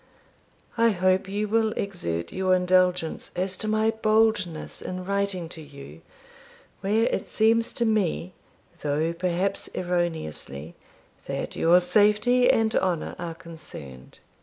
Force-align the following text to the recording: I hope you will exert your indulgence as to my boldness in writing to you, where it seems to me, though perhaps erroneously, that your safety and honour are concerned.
I 0.79 0.89
hope 0.89 1.29
you 1.29 1.47
will 1.47 1.73
exert 1.73 2.33
your 2.33 2.55
indulgence 2.55 3.29
as 3.35 3.55
to 3.57 3.67
my 3.67 3.91
boldness 3.91 4.81
in 4.81 5.05
writing 5.05 5.47
to 5.49 5.61
you, 5.61 6.01
where 6.79 7.03
it 7.03 7.29
seems 7.29 7.71
to 7.73 7.85
me, 7.85 8.33
though 8.81 9.13
perhaps 9.13 9.69
erroneously, 9.75 10.73
that 11.27 11.55
your 11.55 11.79
safety 11.79 12.49
and 12.49 12.75
honour 12.75 13.15
are 13.19 13.35
concerned. 13.35 14.17